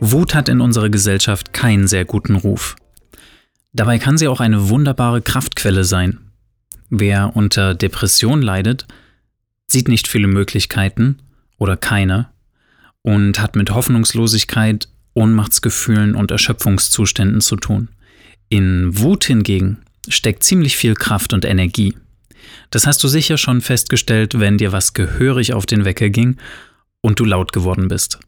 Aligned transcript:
Wut 0.00 0.34
hat 0.34 0.48
in 0.48 0.60
unserer 0.60 0.88
Gesellschaft 0.88 1.52
keinen 1.52 1.88
sehr 1.88 2.04
guten 2.04 2.36
Ruf. 2.36 2.76
Dabei 3.72 3.98
kann 3.98 4.18
sie 4.18 4.28
auch 4.28 4.40
eine 4.40 4.68
wunderbare 4.68 5.22
Kraftquelle 5.22 5.84
sein. 5.84 6.18
Wer 6.90 7.36
unter 7.36 7.74
Depression 7.74 8.42
leidet, 8.42 8.86
sieht 9.66 9.88
nicht 9.88 10.08
viele 10.08 10.26
Möglichkeiten 10.26 11.18
oder 11.58 11.76
keine 11.76 12.28
und 13.02 13.40
hat 13.40 13.56
mit 13.56 13.70
Hoffnungslosigkeit, 13.70 14.88
Ohnmachtsgefühlen 15.14 16.14
und 16.14 16.30
Erschöpfungszuständen 16.30 17.40
zu 17.40 17.56
tun. 17.56 17.88
In 18.48 18.98
Wut 18.98 19.24
hingegen 19.24 19.78
steckt 20.08 20.44
ziemlich 20.44 20.76
viel 20.76 20.94
Kraft 20.94 21.32
und 21.32 21.44
Energie. 21.44 21.94
Das 22.70 22.86
hast 22.86 23.02
du 23.04 23.08
sicher 23.08 23.36
schon 23.36 23.60
festgestellt, 23.60 24.38
wenn 24.38 24.58
dir 24.58 24.72
was 24.72 24.94
gehörig 24.94 25.52
auf 25.52 25.66
den 25.66 25.84
Wecker 25.84 26.08
ging 26.08 26.36
und 27.00 27.20
du 27.20 27.24
laut 27.24 27.52
geworden 27.52 27.88
bist. 27.88 28.18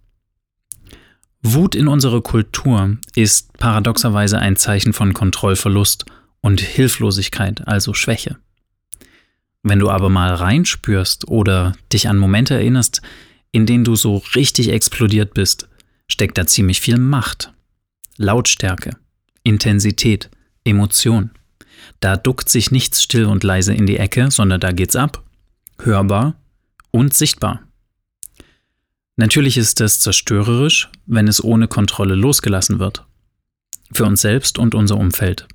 Wut 1.42 1.74
in 1.74 1.88
unserer 1.88 2.20
Kultur 2.20 2.98
ist 3.14 3.56
paradoxerweise 3.58 4.38
ein 4.38 4.56
Zeichen 4.56 4.92
von 4.92 5.14
Kontrollverlust 5.14 6.04
und 6.42 6.60
Hilflosigkeit, 6.60 7.66
also 7.66 7.94
Schwäche. 7.94 8.36
Wenn 9.62 9.78
du 9.78 9.90
aber 9.90 10.08
mal 10.08 10.34
reinspürst 10.34 11.28
oder 11.28 11.74
dich 11.92 12.08
an 12.08 12.18
Momente 12.18 12.54
erinnerst, 12.54 13.02
in 13.52 13.66
denen 13.66 13.84
du 13.84 13.94
so 13.96 14.22
richtig 14.34 14.70
explodiert 14.70 15.34
bist, 15.34 15.68
steckt 16.08 16.38
da 16.38 16.46
ziemlich 16.46 16.80
viel 16.80 16.98
Macht, 16.98 17.52
Lautstärke, 18.16 18.96
Intensität, 19.42 20.30
Emotion. 20.64 21.30
Da 22.00 22.16
duckt 22.16 22.48
sich 22.48 22.70
nichts 22.70 23.02
still 23.02 23.24
und 23.24 23.44
leise 23.44 23.74
in 23.74 23.86
die 23.86 23.96
Ecke, 23.96 24.30
sondern 24.30 24.60
da 24.60 24.72
geht's 24.72 24.96
ab, 24.96 25.24
hörbar 25.78 26.36
und 26.90 27.14
sichtbar. 27.14 27.62
Natürlich 29.20 29.58
ist 29.58 29.82
es 29.82 30.00
zerstörerisch, 30.00 30.88
wenn 31.04 31.28
es 31.28 31.44
ohne 31.44 31.68
Kontrolle 31.68 32.14
losgelassen 32.14 32.78
wird. 32.78 33.04
Für 33.92 34.06
uns 34.06 34.22
selbst 34.22 34.58
und 34.58 34.74
unser 34.74 34.96
Umfeld. 34.96 35.46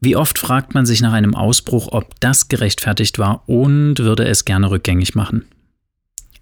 Wie 0.00 0.16
oft 0.16 0.38
fragt 0.38 0.72
man 0.72 0.86
sich 0.86 1.02
nach 1.02 1.12
einem 1.12 1.34
Ausbruch, 1.34 1.88
ob 1.92 2.18
das 2.20 2.48
gerechtfertigt 2.48 3.18
war 3.18 3.46
und 3.46 3.98
würde 3.98 4.26
es 4.26 4.46
gerne 4.46 4.70
rückgängig 4.70 5.14
machen. 5.14 5.44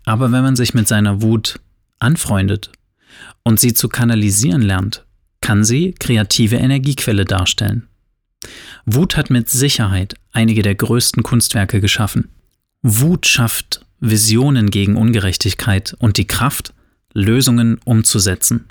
Aber 0.04 0.30
wenn 0.30 0.44
man 0.44 0.54
sich 0.54 0.72
mit 0.72 0.86
seiner 0.86 1.20
Wut 1.20 1.58
anfreundet 1.98 2.70
und 3.42 3.58
sie 3.58 3.74
zu 3.74 3.88
kanalisieren 3.88 4.62
lernt, 4.62 5.04
kann 5.40 5.64
sie 5.64 5.96
kreative 5.98 6.58
Energiequelle 6.58 7.24
darstellen. 7.24 7.88
Wut 8.86 9.16
hat 9.16 9.30
mit 9.30 9.48
Sicherheit 9.48 10.14
einige 10.30 10.62
der 10.62 10.76
größten 10.76 11.24
Kunstwerke 11.24 11.80
geschaffen. 11.80 12.28
Wut 12.82 13.26
schafft 13.26 13.84
Visionen 14.00 14.70
gegen 14.70 14.96
Ungerechtigkeit 14.96 15.96
und 15.98 16.16
die 16.16 16.26
Kraft, 16.26 16.72
Lösungen 17.12 17.80
umzusetzen. 17.84 18.66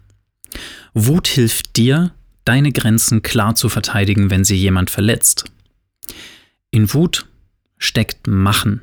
Wut 0.94 1.28
hilft 1.28 1.76
dir, 1.76 2.12
deine 2.46 2.72
Grenzen 2.72 3.22
klar 3.22 3.56
zu 3.56 3.70
verteidigen, 3.70 4.30
wenn 4.30 4.46
sie 4.46 4.56
jemand 4.56 4.90
verletzt. 4.90 5.46
In 6.72 6.94
Wut 6.94 7.26
steckt 7.78 8.28
Machen. 8.28 8.82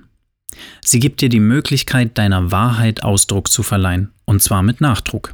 Sie 0.85 1.01
gibt 1.01 1.21
dir 1.21 1.29
die 1.29 1.41
Möglichkeit, 1.41 2.17
deiner 2.19 2.51
Wahrheit 2.51 3.03
Ausdruck 3.03 3.51
zu 3.51 3.63
verleihen, 3.63 4.13
und 4.25 4.43
zwar 4.43 4.63
mit 4.63 4.81
Nachdruck. 4.81 5.33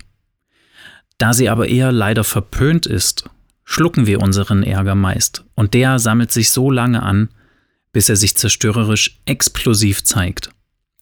Da 1.18 1.34
sie 1.34 1.48
aber 1.48 1.68
eher 1.68 1.92
leider 1.92 2.24
verpönt 2.24 2.86
ist, 2.86 3.28
schlucken 3.64 4.06
wir 4.06 4.20
unseren 4.20 4.62
Ärger 4.62 4.94
meist, 4.94 5.44
und 5.54 5.74
der 5.74 5.98
sammelt 5.98 6.32
sich 6.32 6.50
so 6.50 6.70
lange 6.70 7.02
an, 7.02 7.28
bis 7.92 8.08
er 8.08 8.16
sich 8.16 8.36
zerstörerisch 8.36 9.20
explosiv 9.26 10.04
zeigt. 10.04 10.50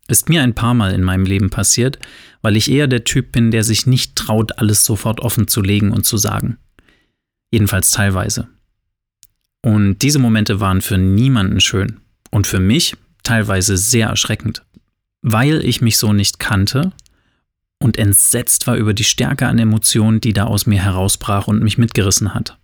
Ist 0.09 0.31
mir 0.31 0.43
ein 0.43 0.55
paar 0.55 0.75
Mal 0.75 0.93
in 0.93 1.03
meinem 1.03 1.27
Leben 1.27 1.51
passiert, 1.51 1.99
weil 2.41 2.57
ich 2.57 2.71
eher 2.71 2.87
der 2.87 3.05
Typ 3.05 3.31
bin, 3.31 3.51
der 3.51 3.63
sich 3.63 3.87
nicht 3.87 4.17
traut, 4.17 4.59
alles 4.59 4.85
sofort 4.85 5.21
offen 5.21 5.49
zu 5.49 5.61
legen 5.61 5.93
und 5.93 6.05
zu 6.05 6.17
sagen. 6.17 6.57
Jedenfalls 7.51 7.91
teilweise. 7.91 8.49
Und 9.63 9.99
diese 9.99 10.19
Momente 10.19 10.61
waren 10.61 10.81
für 10.81 10.97
niemanden 10.97 11.61
schön 11.61 12.01
und 12.31 12.47
für 12.47 12.61
mich 12.61 12.97
teilweise 13.23 13.77
sehr 13.77 14.09
erschreckend, 14.09 14.65
weil 15.21 15.63
ich 15.65 15.83
mich 15.83 15.99
so 15.99 16.15
nicht 16.15 16.39
kannte 16.39 16.93
und 17.79 17.99
entsetzt 17.99 18.67
war 18.67 18.77
über 18.77 18.95
die 18.95 19.05
Stärke 19.05 19.47
an 19.47 19.59
Emotionen, 19.59 20.21
die 20.21 20.33
da 20.33 20.45
aus 20.45 20.67
mir 20.67 20.83
herausbrach 20.83 21.49
und 21.49 21.63
mich 21.63 21.77
mitgerissen 21.77 22.35
hat. 22.35 22.57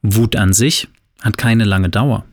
Wut 0.00 0.36
an 0.36 0.52
sich 0.52 0.88
hat 1.20 1.36
keine 1.36 1.64
lange 1.64 1.90
Dauer. 1.90 2.24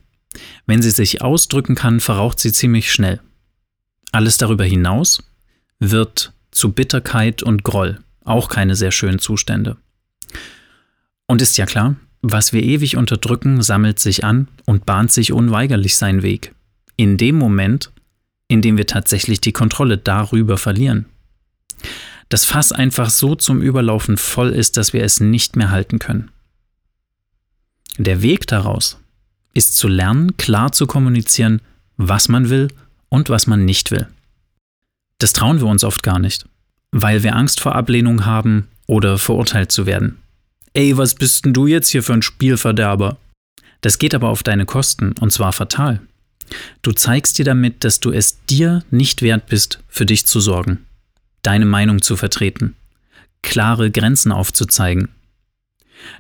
Wenn 0.66 0.82
sie 0.82 0.92
sich 0.92 1.22
ausdrücken 1.22 1.76
kann, 1.76 2.00
verraucht 2.00 2.40
sie 2.40 2.54
ziemlich 2.54 2.92
schnell. 2.92 3.20
Alles 4.12 4.38
darüber 4.38 4.66
hinaus 4.66 5.24
wird 5.80 6.34
zu 6.52 6.72
Bitterkeit 6.72 7.44
und 7.44 7.64
Groll, 7.64 8.00
auch 8.24 8.50
keine 8.50 8.76
sehr 8.76 8.92
schönen 8.92 9.20
Zustände. 9.20 9.78
Und 11.28 11.42
ist 11.42 11.58
ja 11.58 11.66
klar, 11.66 11.96
was 12.22 12.54
wir 12.54 12.62
ewig 12.62 12.98
unterdrücken, 12.98 13.62
sammelt 13.62 14.00
sich 14.00 14.24
an 14.24 14.48
und 14.66 14.86
bahnt 14.86 15.12
sich 15.12 15.32
unweigerlich 15.32 15.96
seinen 15.96 16.22
Weg. 16.22 16.54
In 16.98 17.18
dem 17.18 17.38
Moment, 17.38 17.92
in 18.48 18.62
dem 18.62 18.78
wir 18.78 18.86
tatsächlich 18.86 19.42
die 19.42 19.54
Kontrolle 19.54 19.98
darüber 19.98 20.58
verlieren. 20.58 21.06
Das 22.30 22.46
Fass 22.46 22.72
einfach 22.72 23.10
so 23.10 23.36
zum 23.36 23.62
Überlaufen 23.62 24.18
voll 24.18 24.50
ist, 24.50 24.78
dass 24.78 24.94
wir 24.94 25.04
es 25.04 25.20
nicht 25.20 25.56
mehr 25.56 25.72
halten 25.72 26.00
können. 26.00 26.32
Der 27.98 28.22
Weg 28.22 28.48
daraus 28.48 29.00
ist 29.54 29.76
zu 29.78 29.88
lernen, 29.88 30.38
klar 30.38 30.72
zu 30.72 30.86
kommunizieren, 30.86 31.62
was 31.98 32.30
man 32.30 32.50
will 32.50 32.68
und 33.12 33.30
was 33.30 33.46
man 33.46 33.66
nicht 33.66 33.92
will. 33.92 34.08
Das 35.20 35.34
trauen 35.34 35.60
wir 35.60 35.68
uns 35.68 35.84
oft 35.84 36.02
gar 36.02 36.18
nicht, 36.18 36.46
weil 36.92 37.22
wir 37.22 37.36
Angst 37.36 37.60
vor 37.60 37.76
Ablehnung 37.76 38.26
haben 38.26 38.68
oder 38.88 39.20
verurteilt 39.20 39.72
zu 39.72 39.86
werden. 39.86 40.18
Ey, 40.74 40.98
was 40.98 41.14
bist 41.14 41.46
denn 41.46 41.54
du 41.54 41.68
jetzt 41.68 41.90
hier 41.90 42.02
für 42.02 42.14
ein 42.14 42.24
Spielverderber? 42.24 43.18
Das 43.82 44.00
geht 44.00 44.16
aber 44.16 44.30
auf 44.30 44.42
deine 44.42 44.66
Kosten 44.66 45.14
und 45.20 45.32
zwar 45.32 45.52
fatal. 45.52 46.02
Du 46.82 46.92
zeigst 46.92 47.38
dir 47.38 47.46
damit, 47.46 47.84
dass 47.84 48.00
du 48.00 48.12
es 48.12 48.44
dir 48.46 48.84
nicht 48.90 49.22
wert 49.22 49.48
bist, 49.48 49.80
für 49.88 50.06
dich 50.06 50.26
zu 50.26 50.40
sorgen, 50.40 50.86
deine 51.44 51.66
Meinung 51.66 52.02
zu 52.02 52.16
vertreten, 52.16 52.76
klare 53.42 53.92
Grenzen 53.92 54.32
aufzuzeigen. 54.32 55.10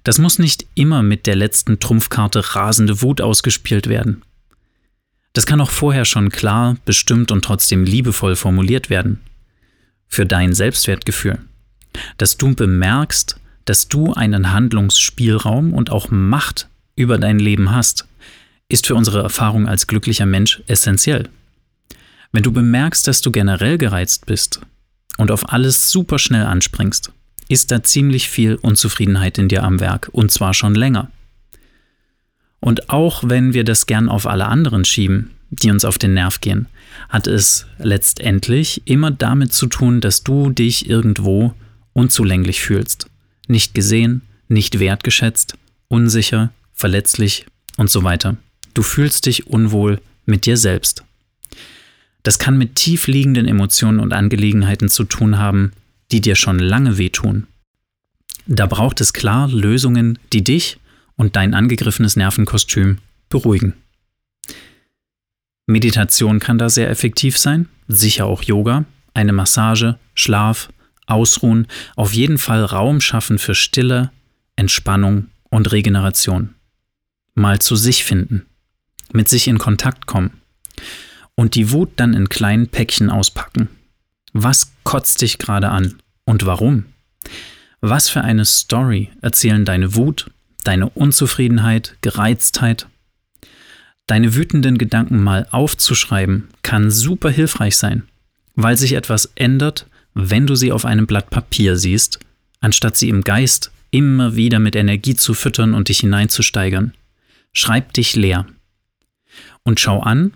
Das 0.04 0.20
muss 0.20 0.40
nicht 0.40 0.68
immer 0.76 1.04
mit 1.04 1.26
der 1.26 1.36
letzten 1.36 1.80
Trumpfkarte 1.80 2.56
rasende 2.56 3.02
Wut 3.02 3.22
ausgespielt 3.22 3.88
werden. 3.88 4.24
Das 5.34 5.46
kann 5.46 5.62
auch 5.62 5.70
vorher 5.70 6.06
schon 6.06 6.30
klar, 6.30 6.78
bestimmt 6.86 7.32
und 7.32 7.44
trotzdem 7.44 7.84
liebevoll 7.84 8.36
formuliert 8.36 8.90
werden. 8.90 9.22
Für 10.08 10.26
dein 10.26 10.54
Selbstwertgefühl. 10.54 11.40
Dass 12.18 12.38
du 12.38 12.54
bemerkst, 12.54 13.40
dass 13.66 13.88
du 13.88 14.14
einen 14.14 14.52
Handlungsspielraum 14.52 15.74
und 15.74 15.90
auch 15.90 16.10
Macht 16.10 16.68
über 16.96 17.18
dein 17.18 17.40
Leben 17.40 17.72
hast, 17.72 18.06
ist 18.68 18.88
für 18.88 18.96
unsere 18.96 19.22
Erfahrung 19.22 19.68
als 19.68 19.88
glücklicher 19.88 20.26
Mensch 20.26 20.62
essentiell. 20.68 21.30
Wenn 22.32 22.44
du 22.44 22.52
bemerkst, 22.52 23.08
dass 23.08 23.22
du 23.22 23.32
generell 23.32 23.78
gereizt 23.78 24.26
bist 24.26 24.62
und 25.18 25.32
auf 25.32 25.52
alles 25.52 25.92
super 25.92 26.20
schnell 26.20 26.46
anspringst, 26.46 27.12
ist 27.50 27.72
da 27.72 27.84
ziemlich 27.84 28.30
viel 28.30 28.56
Unzufriedenheit 28.56 29.38
in 29.38 29.50
dir 29.50 29.64
am 29.64 29.82
Werk 29.82 30.10
und 30.14 30.32
zwar 30.32 30.54
schon 30.54 30.74
länger. 30.74 31.12
Und 32.62 32.90
auch 32.90 33.24
wenn 33.26 33.54
wir 33.54 33.66
das 33.66 33.88
gern 33.88 34.08
auf 34.08 34.28
alle 34.28 34.46
anderen 34.46 34.86
schieben, 34.86 35.32
die 35.50 35.72
uns 35.72 35.84
auf 35.84 35.98
den 35.98 36.14
Nerv 36.14 36.40
gehen, 36.40 36.68
hat 37.10 37.28
es 37.28 37.66
letztendlich 37.80 38.84
immer 38.86 39.12
damit 39.12 39.52
zu 39.54 39.68
tun, 39.68 40.00
dass 40.00 40.24
du 40.24 40.52
dich 40.52 40.90
irgendwo 40.90 41.54
unzulänglich 41.94 42.62
fühlst. 42.62 43.08
Nicht 43.48 43.74
gesehen, 43.74 44.22
nicht 44.48 44.80
wertgeschätzt, 44.80 45.56
unsicher, 45.90 46.52
verletzlich 46.74 47.46
und 47.78 47.90
so 47.90 48.04
weiter. 48.04 48.38
Du 48.74 48.84
fühlst 48.84 49.26
dich 49.26 49.48
unwohl 49.48 50.00
mit 50.26 50.46
dir 50.46 50.56
selbst. 50.56 51.04
Das 52.24 52.38
kann 52.38 52.58
mit 52.58 52.76
tief 52.76 53.08
liegenden 53.08 53.48
Emotionen 53.48 54.00
und 54.00 54.14
Angelegenheiten 54.14 54.88
zu 54.88 55.04
tun 55.04 55.38
haben, 55.40 55.72
die 56.12 56.22
dir 56.22 56.36
schon 56.36 56.60
lange 56.60 56.98
wehtun. 56.98 57.48
Da 58.46 58.68
braucht 58.68 59.02
es 59.02 59.14
klar 59.14 59.50
Lösungen, 59.50 60.20
die 60.32 60.44
dich 60.44 60.78
und 61.22 61.36
dein 61.36 61.54
angegriffenes 61.54 62.16
Nervenkostüm 62.16 62.98
beruhigen. 63.30 63.76
Meditation 65.68 66.40
kann 66.40 66.58
da 66.58 66.68
sehr 66.68 66.90
effektiv 66.90 67.38
sein, 67.38 67.70
sicher 67.88 68.26
auch 68.26 68.42
Yoga, 68.42 68.86
eine 69.14 69.32
Massage, 69.32 70.00
Schlaf, 70.16 70.70
ausruhen, 71.06 71.68
auf 71.96 72.14
jeden 72.14 72.40
Fall 72.40 72.66
Raum 72.66 73.02
schaffen 73.02 73.38
für 73.38 73.54
Stille, 73.54 74.10
Entspannung 74.56 75.28
und 75.52 75.72
Regeneration. 75.72 76.56
Mal 77.36 77.60
zu 77.60 77.76
sich 77.76 78.04
finden, 78.04 78.48
mit 79.14 79.30
sich 79.30 79.48
in 79.48 79.60
Kontakt 79.60 80.08
kommen 80.08 80.42
und 81.36 81.54
die 81.54 81.70
Wut 81.70 81.92
dann 81.98 82.16
in 82.16 82.30
kleinen 82.30 82.68
Päckchen 82.68 83.12
auspacken. 83.12 83.70
Was 84.34 84.72
kotzt 84.84 85.22
dich 85.22 85.38
gerade 85.38 85.70
an 85.70 86.00
und 86.26 86.48
warum? 86.48 86.86
Was 87.80 88.10
für 88.10 88.22
eine 88.22 88.46
Story 88.46 89.12
erzählen 89.22 89.66
deine 89.66 89.94
Wut, 89.94 90.32
deine 90.64 90.90
Unzufriedenheit, 90.90 91.96
Gereiztheit? 92.02 92.88
Deine 94.08 94.36
wütenden 94.36 94.78
Gedanken 94.78 95.24
mal 95.24 95.48
aufzuschreiben 95.52 96.50
kann 96.64 96.92
super 96.92 97.30
hilfreich 97.30 97.78
sein, 97.78 98.04
weil 98.56 98.78
sich 98.78 98.94
etwas 98.94 99.32
ändert, 99.36 99.88
wenn 100.14 100.48
du 100.48 100.56
sie 100.56 100.72
auf 100.72 100.86
einem 100.86 101.08
Blatt 101.08 101.30
Papier 101.30 101.78
siehst, 101.78 102.20
anstatt 102.60 102.98
sie 102.98 103.10
im 103.10 103.24
Geist 103.24 103.72
immer 103.90 104.36
wieder 104.36 104.60
mit 104.60 104.76
Energie 104.76 105.16
zu 105.16 105.34
füttern 105.34 105.74
und 105.74 105.90
dich 105.90 106.00
hineinzusteigern. 106.00 106.94
Schreib 107.54 107.94
dich 107.94 108.16
leer. 108.16 108.46
Und 109.64 109.80
schau 109.80 110.02
an, 110.02 110.34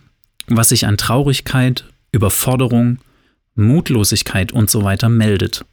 was 0.48 0.70
sich 0.70 0.86
an 0.86 0.98
Traurigkeit, 0.98 1.86
Überforderung, 2.12 3.00
Mutlosigkeit 3.56 4.52
und 4.52 4.70
so 4.70 4.82
meldet. 4.82 5.66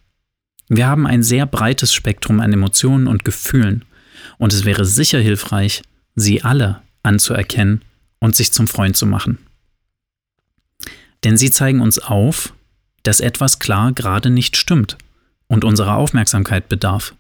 Wir 0.69 0.87
haben 0.87 1.07
ein 1.07 1.23
sehr 1.23 1.47
breites 1.47 1.93
Spektrum 1.93 2.41
an 2.41 2.53
Emotionen 2.53 3.07
und 3.07 3.25
Gefühlen 3.25 3.85
und 4.43 4.53
es 4.53 4.65
wäre 4.65 4.85
sicher 4.85 5.21
hilfreich, 5.21 5.83
sie 6.17 6.43
alle 6.43 6.83
anzuerkennen 7.05 7.83
und 8.19 8.35
sich 8.35 8.53
zum 8.53 8.67
Freund 8.67 8.97
zu 8.97 9.07
machen. 9.07 9.39
Denn 11.23 11.37
sie 11.37 11.53
zeigen 11.53 11.81
uns 11.81 12.01
auf, 12.01 12.53
dass 13.05 13.21
etwas 13.21 13.61
klar 13.61 13.93
gerade 13.93 14.31
nicht 14.31 14.57
stimmt 14.57 14.99
und 15.47 15.65
unserer 15.65 15.97
Aufmerksamkeit 15.97 16.69
bedarf. 16.69 17.15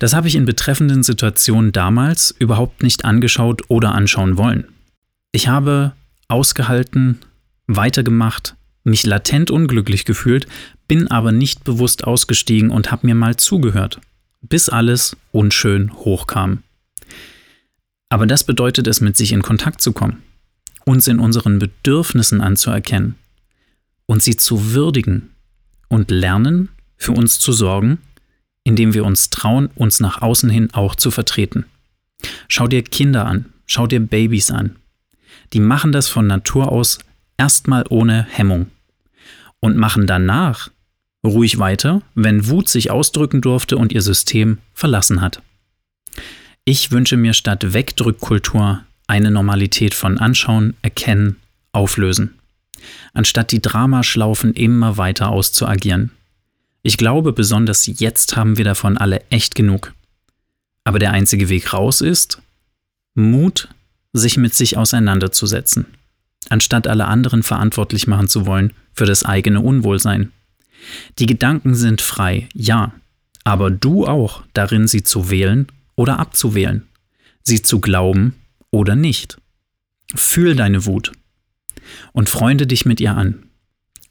Das 0.00 0.12
habe 0.12 0.26
ich 0.26 0.34
in 0.34 0.46
betreffenden 0.46 1.04
Situationen 1.04 1.70
damals 1.70 2.34
überhaupt 2.36 2.82
nicht 2.82 3.04
angeschaut 3.04 3.62
oder 3.68 3.94
anschauen 3.94 4.36
wollen. 4.36 4.64
Ich 5.30 5.46
habe 5.46 5.92
ausgehalten, 6.26 7.20
weitergemacht, 7.68 8.56
mich 8.82 9.06
latent 9.06 9.52
unglücklich 9.52 10.04
gefühlt, 10.04 10.48
bin 10.88 11.06
aber 11.08 11.30
nicht 11.30 11.62
bewusst 11.62 12.02
ausgestiegen 12.02 12.72
und 12.72 12.90
habe 12.90 13.06
mir 13.06 13.14
mal 13.14 13.36
zugehört, 13.36 14.00
bis 14.40 14.68
alles 14.68 15.16
unschön 15.32 15.92
hochkam. 15.92 16.62
Aber 18.08 18.26
das 18.26 18.44
bedeutet 18.44 18.86
es, 18.86 19.00
mit 19.00 19.16
sich 19.16 19.32
in 19.32 19.42
Kontakt 19.42 19.80
zu 19.80 19.92
kommen, 19.92 20.22
uns 20.84 21.06
in 21.08 21.20
unseren 21.20 21.58
Bedürfnissen 21.58 22.40
anzuerkennen 22.40 23.14
und 24.06 24.22
sie 24.22 24.36
zu 24.36 24.72
würdigen 24.72 25.30
und 25.88 26.10
lernen, 26.10 26.70
für 26.96 27.12
uns 27.12 27.38
zu 27.38 27.52
sorgen, 27.52 27.98
indem 28.64 28.92
wir 28.92 29.04
uns 29.04 29.30
trauen, 29.30 29.70
uns 29.74 30.00
nach 30.00 30.20
außen 30.20 30.50
hin 30.50 30.68
auch 30.72 30.94
zu 30.94 31.10
vertreten. 31.10 31.64
Schau 32.48 32.66
dir 32.66 32.82
Kinder 32.82 33.26
an, 33.26 33.46
schau 33.66 33.86
dir 33.86 34.00
Babys 34.00 34.50
an. 34.50 34.76
Die 35.52 35.60
machen 35.60 35.92
das 35.92 36.08
von 36.08 36.26
Natur 36.26 36.70
aus 36.70 36.98
erstmal 37.38 37.84
ohne 37.88 38.26
Hemmung 38.28 38.66
und 39.60 39.76
machen 39.76 40.06
danach 40.06 40.70
ruhig 41.24 41.58
weiter, 41.58 42.02
wenn 42.14 42.48
Wut 42.48 42.68
sich 42.68 42.90
ausdrücken 42.90 43.40
durfte 43.40 43.76
und 43.76 43.92
ihr 43.92 44.02
System 44.02 44.58
verlassen 44.74 45.20
hat. 45.20 45.42
Ich 46.64 46.90
wünsche 46.90 47.16
mir 47.16 47.34
statt 47.34 47.72
Wegdrückkultur 47.72 48.84
eine 49.06 49.30
Normalität 49.30 49.94
von 49.94 50.18
Anschauen, 50.18 50.74
Erkennen, 50.82 51.36
Auflösen, 51.72 52.34
anstatt 53.12 53.50
die 53.52 53.60
Dramaschlaufen 53.60 54.54
immer 54.54 54.96
weiter 54.96 55.30
auszuagieren. 55.30 56.12
Ich 56.82 56.96
glaube, 56.96 57.32
besonders 57.32 57.86
jetzt 57.86 58.36
haben 58.36 58.56
wir 58.56 58.64
davon 58.64 58.96
alle 58.96 59.22
echt 59.30 59.54
genug. 59.54 59.92
Aber 60.84 60.98
der 60.98 61.12
einzige 61.12 61.48
Weg 61.48 61.72
raus 61.72 62.00
ist 62.00 62.40
Mut, 63.14 63.68
sich 64.12 64.36
mit 64.36 64.54
sich 64.54 64.76
auseinanderzusetzen, 64.76 65.86
anstatt 66.48 66.86
alle 66.86 67.06
anderen 67.06 67.42
verantwortlich 67.42 68.06
machen 68.06 68.28
zu 68.28 68.46
wollen 68.46 68.72
für 68.92 69.06
das 69.06 69.24
eigene 69.24 69.60
Unwohlsein. 69.60 70.32
Die 71.18 71.26
Gedanken 71.26 71.74
sind 71.74 72.00
frei, 72.00 72.48
ja, 72.54 72.92
aber 73.44 73.70
du 73.70 74.06
auch 74.06 74.42
darin, 74.52 74.86
sie 74.86 75.02
zu 75.02 75.30
wählen 75.30 75.66
oder 75.96 76.18
abzuwählen, 76.18 76.86
sie 77.42 77.62
zu 77.62 77.80
glauben 77.80 78.34
oder 78.70 78.96
nicht. 78.96 79.38
Fühl 80.14 80.56
deine 80.56 80.86
Wut 80.86 81.12
und 82.12 82.28
freunde 82.28 82.66
dich 82.66 82.86
mit 82.86 83.00
ihr 83.00 83.16
an. 83.16 83.44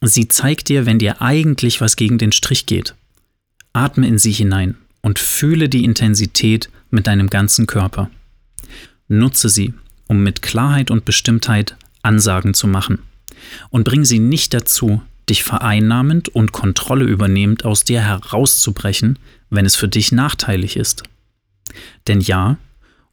Sie 0.01 0.27
zeigt 0.27 0.69
dir, 0.69 0.85
wenn 0.85 0.99
dir 0.99 1.21
eigentlich 1.21 1.81
was 1.81 1.95
gegen 1.95 2.17
den 2.17 2.31
Strich 2.31 2.65
geht. 2.65 2.95
Atme 3.73 4.07
in 4.07 4.17
sie 4.17 4.31
hinein 4.31 4.75
und 5.01 5.19
fühle 5.19 5.69
die 5.69 5.83
Intensität 5.83 6.69
mit 6.89 7.07
deinem 7.07 7.29
ganzen 7.29 7.67
Körper. 7.67 8.09
Nutze 9.07 9.49
sie, 9.49 9.73
um 10.07 10.23
mit 10.23 10.41
Klarheit 10.41 10.91
und 10.91 11.05
Bestimmtheit 11.05 11.75
Ansagen 12.01 12.53
zu 12.53 12.67
machen. 12.67 12.99
Und 13.69 13.83
bring 13.83 14.05
sie 14.05 14.19
nicht 14.19 14.53
dazu, 14.53 15.01
dich 15.29 15.43
vereinnahmend 15.43 16.29
und 16.29 16.51
Kontrolle 16.51 17.05
übernehmend 17.05 17.65
aus 17.65 17.83
dir 17.83 18.01
herauszubrechen, 18.01 19.19
wenn 19.49 19.65
es 19.65 19.75
für 19.75 19.87
dich 19.87 20.11
nachteilig 20.11 20.75
ist. 20.75 21.03
Denn 22.07 22.21
ja, 22.21 22.57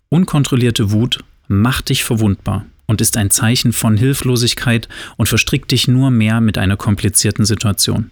unkontrollierte 0.09 0.91
Wut 0.91 1.23
macht 1.49 1.89
dich 1.89 2.05
verwundbar 2.05 2.67
und 2.87 3.01
ist 3.01 3.17
ein 3.17 3.31
Zeichen 3.31 3.73
von 3.73 3.97
Hilflosigkeit 3.97 4.89
und 5.17 5.29
verstrickt 5.29 5.71
dich 5.71 5.89
nur 5.89 6.11
mehr 6.11 6.41
mit 6.41 6.59
einer 6.59 6.77
komplizierten 6.77 7.45
Situation. 7.45 8.11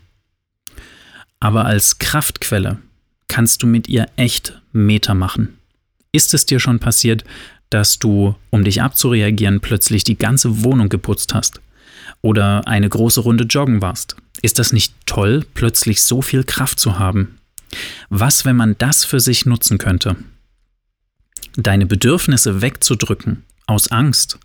Aber 1.40 1.66
als 1.66 1.98
Kraftquelle 1.98 2.78
kannst 3.28 3.62
du 3.62 3.66
mit 3.66 3.88
ihr 3.88 4.06
echt 4.16 4.60
Meter 4.72 5.14
machen. 5.14 5.58
Ist 6.12 6.34
es 6.34 6.46
dir 6.46 6.60
schon 6.60 6.78
passiert, 6.78 7.24
dass 7.70 7.98
du, 7.98 8.36
um 8.50 8.64
dich 8.64 8.82
abzureagieren, 8.82 9.60
plötzlich 9.60 10.04
die 10.04 10.16
ganze 10.16 10.62
Wohnung 10.62 10.88
geputzt 10.88 11.34
hast? 11.34 11.60
Oder 12.22 12.66
eine 12.66 12.88
große 12.88 13.20
Runde 13.20 13.44
joggen 13.44 13.82
warst? 13.82 14.16
Ist 14.42 14.58
das 14.58 14.72
nicht 14.72 14.94
toll, 15.06 15.44
plötzlich 15.54 16.02
so 16.02 16.22
viel 16.22 16.44
Kraft 16.44 16.78
zu 16.78 16.98
haben? 16.98 17.38
Was, 18.08 18.44
wenn 18.44 18.56
man 18.56 18.76
das 18.78 19.04
für 19.04 19.20
sich 19.20 19.46
nutzen 19.46 19.78
könnte? 19.78 20.16
Deine 21.56 21.86
Bedürfnisse 21.86 22.60
wegzudrücken, 22.60 23.44
aus 23.66 23.88
Angst, 23.88 24.38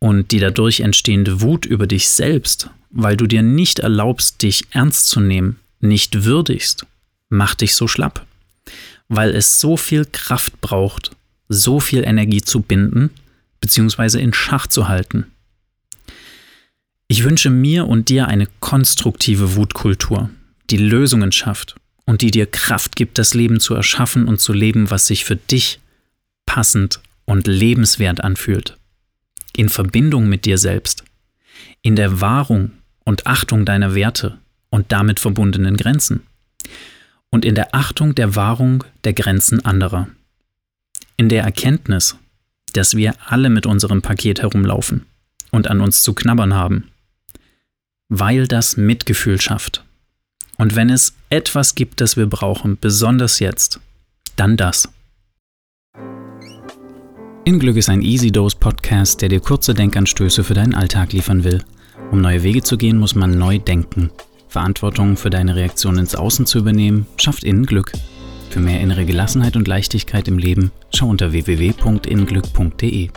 und 0.00 0.30
die 0.30 0.38
dadurch 0.38 0.80
entstehende 0.80 1.40
Wut 1.40 1.66
über 1.66 1.86
dich 1.86 2.08
selbst, 2.08 2.70
weil 2.90 3.16
du 3.16 3.26
dir 3.26 3.42
nicht 3.42 3.80
erlaubst, 3.80 4.42
dich 4.42 4.64
ernst 4.70 5.08
zu 5.08 5.20
nehmen, 5.20 5.58
nicht 5.80 6.24
würdigst, 6.24 6.86
macht 7.28 7.60
dich 7.60 7.74
so 7.74 7.88
schlapp, 7.88 8.24
weil 9.08 9.34
es 9.34 9.60
so 9.60 9.76
viel 9.76 10.04
Kraft 10.04 10.60
braucht, 10.60 11.12
so 11.48 11.80
viel 11.80 12.04
Energie 12.04 12.42
zu 12.42 12.60
binden 12.60 13.10
bzw. 13.60 14.20
in 14.20 14.32
Schach 14.32 14.66
zu 14.66 14.88
halten. 14.88 15.26
Ich 17.08 17.24
wünsche 17.24 17.50
mir 17.50 17.88
und 17.88 18.10
dir 18.10 18.28
eine 18.28 18.46
konstruktive 18.60 19.56
Wutkultur, 19.56 20.30
die 20.70 20.76
Lösungen 20.76 21.32
schafft 21.32 21.76
und 22.04 22.20
die 22.20 22.30
dir 22.30 22.46
Kraft 22.46 22.96
gibt, 22.96 23.18
das 23.18 23.34
Leben 23.34 23.60
zu 23.60 23.74
erschaffen 23.74 24.28
und 24.28 24.40
zu 24.40 24.52
leben, 24.52 24.90
was 24.90 25.06
sich 25.06 25.24
für 25.24 25.36
dich 25.36 25.80
passend 26.44 27.00
und 27.24 27.46
lebenswert 27.46 28.22
anfühlt 28.22 28.78
in 29.58 29.68
Verbindung 29.68 30.28
mit 30.28 30.44
dir 30.44 30.56
selbst, 30.56 31.04
in 31.82 31.96
der 31.96 32.20
Wahrung 32.20 32.70
und 33.04 33.26
Achtung 33.26 33.64
deiner 33.64 33.92
Werte 33.94 34.38
und 34.70 34.92
damit 34.92 35.18
verbundenen 35.18 35.76
Grenzen 35.76 36.22
und 37.30 37.44
in 37.44 37.56
der 37.56 37.74
Achtung 37.74 38.14
der 38.14 38.36
Wahrung 38.36 38.84
der 39.02 39.14
Grenzen 39.14 39.64
anderer. 39.64 40.06
In 41.16 41.28
der 41.28 41.42
Erkenntnis, 41.42 42.16
dass 42.72 42.96
wir 42.96 43.14
alle 43.26 43.50
mit 43.50 43.66
unserem 43.66 44.00
Paket 44.00 44.42
herumlaufen 44.42 45.06
und 45.50 45.68
an 45.68 45.80
uns 45.80 46.02
zu 46.02 46.14
knabbern 46.14 46.54
haben, 46.54 46.84
weil 48.08 48.46
das 48.46 48.76
Mitgefühl 48.76 49.40
schafft. 49.40 49.84
Und 50.56 50.74
wenn 50.74 50.90
es 50.90 51.14
etwas 51.30 51.74
gibt, 51.74 52.00
das 52.00 52.16
wir 52.16 52.26
brauchen, 52.26 52.78
besonders 52.80 53.38
jetzt, 53.38 53.80
dann 54.36 54.56
das. 54.56 54.88
Inglück 57.44 57.76
ist 57.76 57.88
ein 57.88 58.02
Easy 58.02 58.30
Dose 58.30 58.56
Podcast, 58.58 59.22
der 59.22 59.28
dir 59.28 59.40
kurze 59.40 59.72
Denkanstöße 59.72 60.44
für 60.44 60.54
deinen 60.54 60.74
Alltag 60.74 61.12
liefern 61.12 61.44
will. 61.44 61.64
Um 62.10 62.20
neue 62.20 62.42
Wege 62.42 62.62
zu 62.62 62.76
gehen, 62.76 62.98
muss 62.98 63.14
man 63.14 63.38
neu 63.38 63.58
denken. 63.58 64.10
Verantwortung 64.48 65.16
für 65.16 65.30
deine 65.30 65.56
Reaktion 65.56 65.98
ins 65.98 66.14
Außen 66.14 66.46
zu 66.46 66.58
übernehmen, 66.58 67.06
schafft 67.16 67.44
innen 67.44 67.66
Glück. 67.66 67.92
Für 68.50 68.60
mehr 68.60 68.80
innere 68.80 69.04
Gelassenheit 69.04 69.56
und 69.56 69.68
Leichtigkeit 69.68 70.26
im 70.28 70.38
Leben, 70.38 70.72
schau 70.94 71.08
unter 71.08 71.32
www.innenglück.de. 71.32 73.10